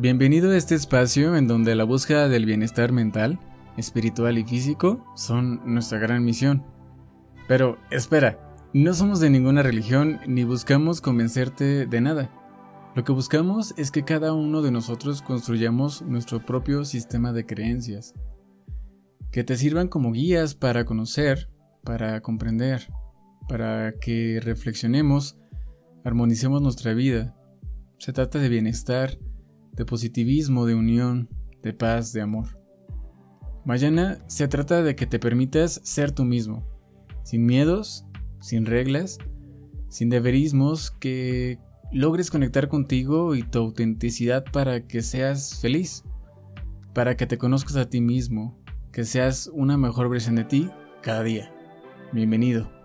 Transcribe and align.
Bienvenido 0.00 0.52
a 0.52 0.56
este 0.56 0.76
espacio 0.76 1.34
en 1.34 1.48
donde 1.48 1.74
la 1.74 1.82
búsqueda 1.82 2.28
del 2.28 2.46
bienestar 2.46 2.92
mental, 2.92 3.40
espiritual 3.76 4.38
y 4.38 4.44
físico 4.44 5.04
son 5.16 5.60
nuestra 5.64 5.98
gran 5.98 6.24
misión. 6.24 6.64
Pero 7.48 7.78
espera, 7.90 8.38
no 8.72 8.94
somos 8.94 9.18
de 9.18 9.28
ninguna 9.28 9.64
religión 9.64 10.20
ni 10.28 10.44
buscamos 10.44 11.00
convencerte 11.00 11.86
de 11.86 12.00
nada. 12.00 12.30
Lo 12.94 13.02
que 13.02 13.10
buscamos 13.10 13.74
es 13.76 13.90
que 13.90 14.04
cada 14.04 14.34
uno 14.34 14.62
de 14.62 14.70
nosotros 14.70 15.20
construyamos 15.20 16.02
nuestro 16.02 16.46
propio 16.46 16.84
sistema 16.84 17.32
de 17.32 17.44
creencias, 17.44 18.14
que 19.32 19.42
te 19.42 19.56
sirvan 19.56 19.88
como 19.88 20.12
guías 20.12 20.54
para 20.54 20.84
conocer, 20.84 21.50
para 21.82 22.20
comprender, 22.20 22.86
para 23.48 23.94
que 24.00 24.38
reflexionemos, 24.40 25.36
armonicemos 26.04 26.62
nuestra 26.62 26.94
vida. 26.94 27.34
Se 27.98 28.12
trata 28.12 28.38
de 28.38 28.48
bienestar, 28.48 29.18
de 29.78 29.86
positivismo, 29.86 30.66
de 30.66 30.74
unión, 30.74 31.28
de 31.62 31.72
paz, 31.72 32.12
de 32.12 32.20
amor. 32.20 32.58
Mañana 33.64 34.18
se 34.26 34.48
trata 34.48 34.82
de 34.82 34.96
que 34.96 35.06
te 35.06 35.18
permitas 35.18 35.80
ser 35.84 36.10
tú 36.10 36.24
mismo, 36.24 36.66
sin 37.22 37.46
miedos, 37.46 38.04
sin 38.40 38.66
reglas, 38.66 39.18
sin 39.88 40.10
deberismos, 40.10 40.90
que 40.90 41.58
logres 41.92 42.30
conectar 42.30 42.68
contigo 42.68 43.34
y 43.36 43.42
tu 43.44 43.60
autenticidad 43.60 44.44
para 44.52 44.86
que 44.86 45.00
seas 45.00 45.60
feliz, 45.60 46.02
para 46.92 47.16
que 47.16 47.26
te 47.26 47.38
conozcas 47.38 47.76
a 47.76 47.88
ti 47.88 48.00
mismo, 48.00 48.60
que 48.92 49.04
seas 49.04 49.48
una 49.52 49.78
mejor 49.78 50.10
versión 50.10 50.34
de 50.34 50.44
ti 50.44 50.70
cada 51.02 51.22
día. 51.22 51.52
Bienvenido. 52.12 52.77